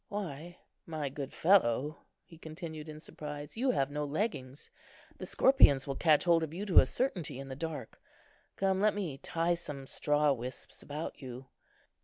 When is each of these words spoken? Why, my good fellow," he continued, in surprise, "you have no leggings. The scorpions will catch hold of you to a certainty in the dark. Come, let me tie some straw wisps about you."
Why, 0.09 0.57
my 0.87 1.09
good 1.09 1.31
fellow," 1.31 1.95
he 2.25 2.35
continued, 2.39 2.89
in 2.89 2.99
surprise, 2.99 3.55
"you 3.55 3.69
have 3.69 3.91
no 3.91 4.03
leggings. 4.03 4.71
The 5.19 5.27
scorpions 5.27 5.85
will 5.85 5.95
catch 5.95 6.23
hold 6.23 6.41
of 6.41 6.55
you 6.55 6.65
to 6.65 6.79
a 6.79 6.87
certainty 6.87 7.37
in 7.37 7.49
the 7.49 7.55
dark. 7.55 8.01
Come, 8.55 8.81
let 8.81 8.95
me 8.95 9.19
tie 9.19 9.53
some 9.53 9.85
straw 9.85 10.33
wisps 10.33 10.81
about 10.81 11.21
you." 11.21 11.45